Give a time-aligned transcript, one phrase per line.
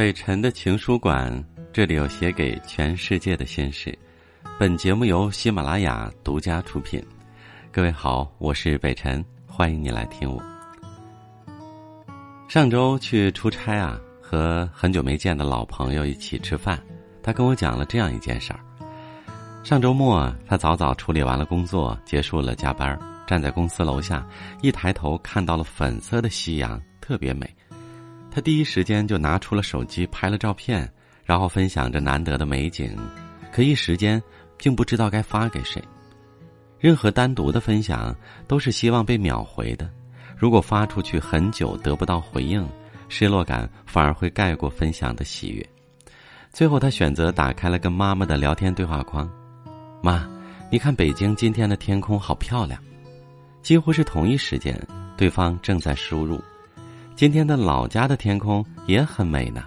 [0.00, 1.30] 北辰的情书馆，
[1.74, 3.94] 这里有写给全世界的心事。
[4.58, 7.04] 本节目由喜马拉雅独家出品。
[7.70, 10.42] 各位好，我是北辰，欢迎你来听我。
[12.48, 16.82] 上周去出差啊，和很久没见的老朋友一起吃饭，
[17.22, 18.60] 他跟我讲了这样一件事儿。
[19.62, 24.26] 上周末，他早早处理完了工作，结束了加班，站在公司楼下，
[24.62, 27.54] 一抬头看到了粉色的夕阳，特别美。
[28.30, 30.88] 他第一时间就拿出了手机拍了照片，
[31.24, 32.96] 然后分享着难得的美景，
[33.52, 34.22] 可一时间
[34.56, 35.82] 并不知道该发给谁。
[36.78, 38.14] 任何单独的分享
[38.46, 39.90] 都是希望被秒回的，
[40.36, 42.66] 如果发出去很久得不到回应，
[43.08, 45.68] 失落感反而会盖过分享的喜悦。
[46.52, 49.28] 最后，他选择打开了跟妈妈的聊天对话框
[50.02, 50.28] ：“妈，
[50.70, 52.80] 你看北京今天的天空好漂亮。”
[53.62, 54.74] 几乎是同一时间，
[55.16, 56.42] 对方正在输入。
[57.20, 59.64] 今天的老家的天空也很美呢。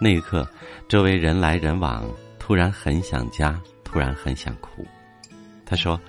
[0.00, 0.48] 那一刻，
[0.88, 4.86] 周围人来人往，突然很想家，突然很想哭。
[5.66, 6.00] 他说，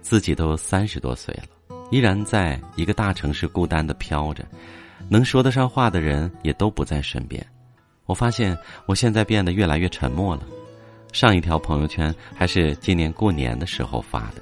[0.00, 4.42] 自己都三十多岁了，依然在一个大城市孤单的飘着，
[5.10, 7.46] 能说得上话的人也都不在身边。
[8.06, 8.56] 我发现
[8.86, 10.44] 我现在变得越来越沉默了。
[11.12, 14.40] 上一条朋友圈还是今年过年的时候发的。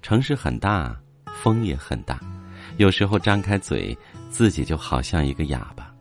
[0.00, 0.98] 城市很大，
[1.42, 2.18] 风也很大。
[2.76, 3.96] 有时候张开嘴，
[4.34, 5.94] 自己就好像一个哑巴，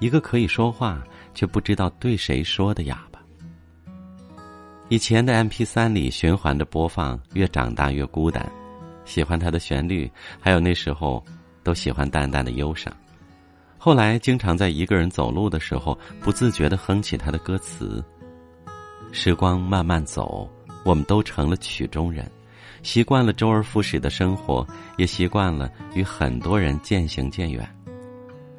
[0.00, 1.00] 一个可以说话
[1.34, 3.20] 却不知道对谁说的哑巴。
[4.88, 8.44] 以前的 M P 三里循环的播放，越长大越孤单。
[9.04, 10.10] 喜欢它的旋律，
[10.40, 11.24] 还有那时候
[11.62, 12.92] 都喜欢淡淡的忧伤。
[13.78, 18.04] 后来经常在一个人走路的时候，不自觉的哼起他的歌词。
[19.12, 20.50] 时光慢慢走，
[20.84, 22.28] 我们都成了曲中人。
[22.82, 27.68] 习惯了周而复始的生活，也习惯了与很多人渐行渐远。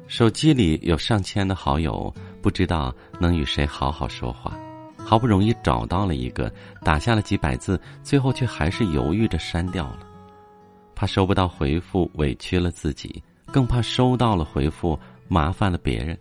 [0.06, 4.56] 手机里有上千的好友，不知道能与谁好好说话。
[4.98, 9.98] 好不容易找到了一个，打下了几百字，最后却还是犹豫着删掉了，
[10.94, 16.16] 怕收不到回复委屈了自己，更怕收到了回复麻烦了别人。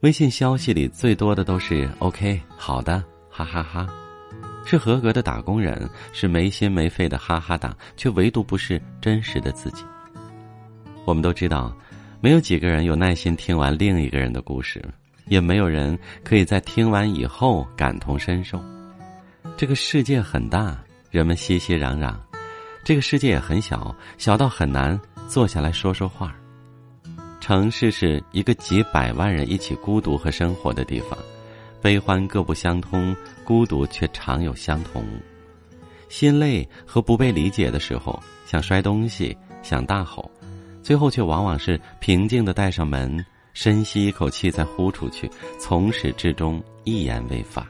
[0.00, 3.88] 微信消息里最多的都是 “OK”，好的，哈哈哈。
[4.68, 9.82] 是合格的打工人，是没心没肺的哈哈党，却唯独不是真实的自己。
[11.06, 11.74] 我们都知道，
[12.20, 14.84] 没有几个人有耐心听完另一个人的故事，
[15.28, 18.62] 也没有人可以在听完以后感同身受。
[19.56, 20.76] 这个世界很大，
[21.10, 22.14] 人们熙熙攘攘；
[22.84, 26.36] 这个世界也很小，小到很难坐下来说说话。
[27.40, 31.18] 城市是一个几百万人一起孤独和生活的地方。
[31.80, 35.04] 悲欢各不相通，孤独却常有相同。
[36.08, 40.30] 心累和不被理解的时候，想摔东西，想大吼，
[40.82, 47.66] 最后却往往是平静的带上门，深吸一口气再呼出去，从始至终一言未发。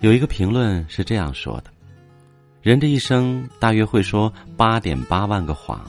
[0.00, 1.70] 有一个评论是这样说的：
[2.62, 5.80] 人这一生大约会说八点八万个谎，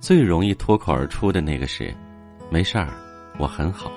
[0.00, 1.94] 最容易脱口而出的那个是
[2.48, 2.88] “没事儿，
[3.38, 3.92] 我很好”。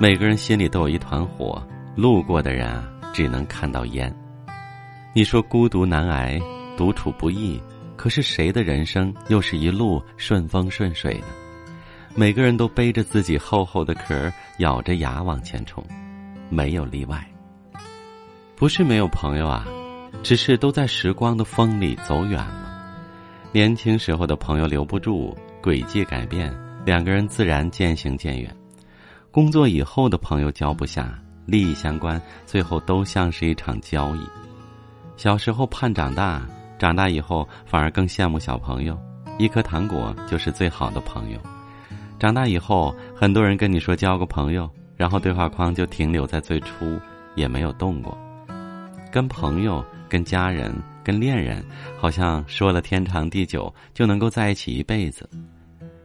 [0.00, 1.62] 每个人心里都有一团火，
[1.94, 4.12] 路过的人啊，只能看到烟。
[5.14, 6.40] 你说孤独难挨，
[6.76, 7.60] 独处不易，
[7.96, 11.26] 可是谁的人生又是一路顺风顺水呢？
[12.14, 15.84] 每个人都背着自己厚厚的壳，咬着牙往前冲，
[16.48, 17.24] 没有例外。
[18.56, 19.64] 不是没有朋友啊，
[20.22, 22.90] 只是都在时光的风里走远了。
[23.52, 26.52] 年轻时候的朋友留不住，轨迹改变，
[26.84, 28.54] 两个人自然渐行渐远。
[29.32, 34.20] 工作以后的朋友交不下，利益相关，最后都像是一场交易。
[35.16, 36.46] 小时候盼长大，
[36.78, 38.94] 长大以后反而更羡慕小朋友，
[39.38, 41.38] 一颗糖果就是最好的朋友。
[42.18, 44.68] 长大以后，很多人跟你说交个朋友，
[44.98, 47.00] 然后对话框就停留在最初，
[47.34, 48.14] 也没有动过。
[49.10, 51.64] 跟朋友、跟家人、跟恋人，
[51.98, 55.26] 好像说了天长地久，就能够在一起一辈子。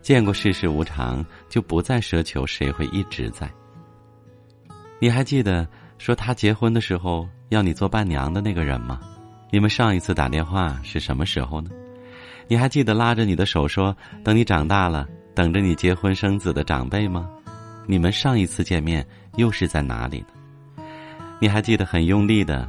[0.07, 3.51] 见过世事无常，就不再奢求谁会一直在。
[5.01, 5.67] 你还记得
[5.97, 9.01] 说他结婚的时候要你做伴娘的那个人吗？
[9.51, 11.69] 你们上一次打电话是什么时候呢？
[12.47, 13.93] 你还记得拉着你的手说
[14.23, 15.05] 等你长大了，
[15.35, 17.29] 等着你结婚生子的长辈吗？
[17.85, 19.05] 你们上一次见面
[19.35, 20.85] 又是在哪里呢？
[21.41, 22.65] 你还记得很用力的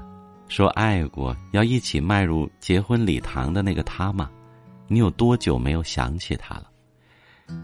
[0.49, 4.29] 说爱过，要一起迈入结婚礼堂的那个他吗？
[4.88, 6.68] 你有多久没有想起他了？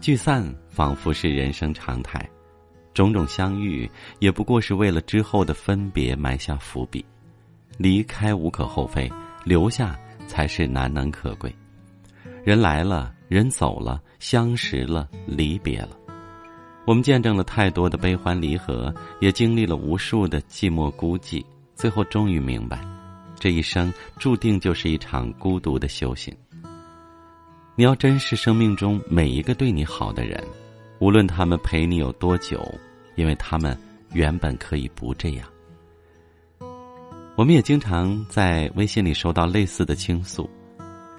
[0.01, 2.29] 聚散仿佛是人生常态，
[2.93, 3.89] 种种相遇
[4.19, 7.03] 也不过是为了之后的分别埋下伏笔。
[7.77, 9.11] 离开无可厚非，
[9.43, 11.53] 留下才是难能可贵。
[12.43, 15.89] 人来了，人走了，相识了，离别了。
[16.85, 21.43] 我们见证了太多的悲欢离合，也经历了无数的寂寞孤寂，
[21.73, 22.79] 最后终于明白，
[23.39, 26.31] 这一生注定就是一场孤独的修行。
[27.77, 30.41] 你要珍视生命中每一个对你好的人，
[30.99, 32.63] 无论他们陪你有多久，
[33.15, 33.77] 因为他们
[34.13, 35.45] 原本可以不这样。
[37.35, 40.49] 我们也经常在微信里收到类似的倾诉，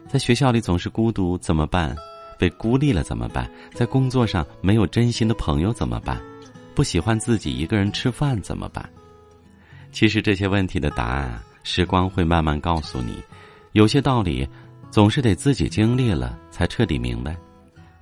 [0.08, 1.94] 在学校里总是孤独怎么办？
[2.38, 3.50] 被孤立了怎么办？
[3.74, 6.18] 在工作上没有真心的朋友怎么办？
[6.74, 8.88] 不喜欢自己一个人吃饭怎么办？
[9.92, 13.22] 其实这些问题的答案，时光会慢慢告诉你。
[13.72, 14.48] 有些道理，
[14.90, 17.36] 总是得自己经历了才彻底明白。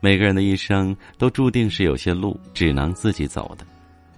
[0.01, 3.65] 每个人的一生都注定是有些路只能自己走的，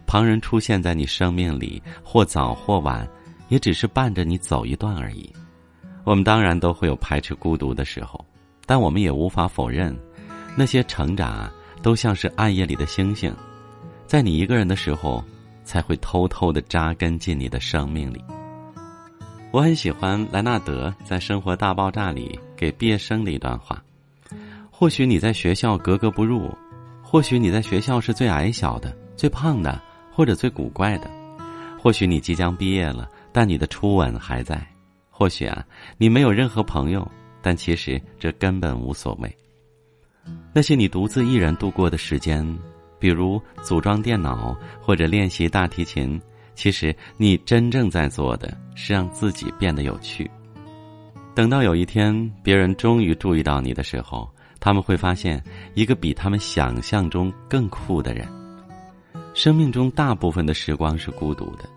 [0.07, 3.09] 旁人出现在你生命里，或早或晚，
[3.49, 5.33] 也只是伴着你走一段而已。
[6.05, 8.25] 我们当然都会有排斥孤独的时候。
[8.69, 9.97] 但我们也无法否认，
[10.57, 11.49] 那些成长，
[11.83, 13.33] 都像是暗夜里的星星，
[14.09, 15.23] 在你一个人的时候，
[15.63, 18.21] 才会偷偷的扎根进你的生命里。
[19.53, 23.83] 我很喜欢莱纳德在《生活大爆炸》里给毕业生的一段话：
[24.71, 26.51] 或许你在学校格格不入，
[27.03, 29.81] 或许你在学校是最矮小的、最胖的，
[30.13, 31.09] 或者最古怪的；
[31.79, 34.57] 或许你即将毕业了，但你的初吻还在；
[35.11, 35.65] 或许啊，
[35.99, 37.07] 你没有任何朋友。
[37.43, 39.33] 但其实这根本无所谓。
[40.53, 42.45] 那些你独自一人度过的时间，
[42.99, 46.21] 比如组装电脑或者练习大提琴，
[46.57, 50.29] 其实你真正在做的是让自己变得有趣。
[51.37, 54.27] 等到有一天别人终于注意到你的时候，
[54.59, 55.45] 他们会发现
[55.75, 58.27] 一个比他们想象中更酷的人。
[59.35, 61.69] 生命中大部分的时光是孤独的，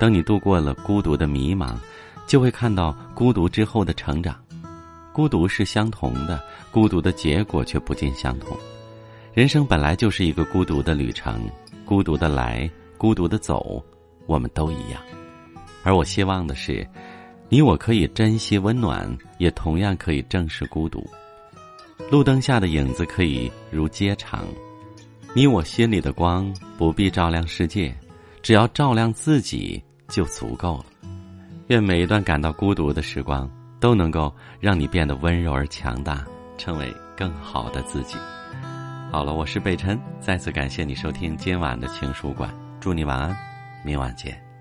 [0.00, 1.74] 等你度过了孤独的迷茫，
[2.26, 4.34] 就会看到孤独之后的成长。
[5.12, 8.56] 孤独是相同的，孤独的结果却不尽相同。
[9.34, 11.46] 人生本来就是一个孤独的旅程，
[11.84, 12.66] 孤独的来，
[12.96, 13.84] 孤独的走，
[14.24, 14.98] 我们都一样。
[15.84, 16.86] 而我希望的是，
[17.52, 19.06] 你我可以珍惜温暖，
[19.36, 21.06] 也同样可以正视孤独。
[22.10, 24.46] 路灯下的影子可以如街长，
[25.34, 27.94] 你我心里的光不必照亮世界，
[28.40, 30.86] 只要照亮自己就足够了。
[31.66, 33.46] 愿每一段感到孤独的时光。
[33.82, 36.24] 都能够让你变得温柔而强大，
[36.56, 38.16] 成为更好的自己。
[39.10, 42.48] 好了，我是贝辰，再次感谢你收听今晚的情书馆，
[42.80, 43.36] 祝你晚安，
[43.84, 44.51] 明晚见。